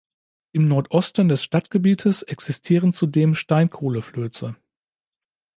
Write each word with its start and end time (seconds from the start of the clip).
Im 0.51 0.67
Nordosten 0.67 1.27
des 1.29 1.43
Stadtgebietes 1.43 2.23
existieren 2.23 2.91
zudem 2.91 3.35
Steinkohle-Flöze. 3.35 4.55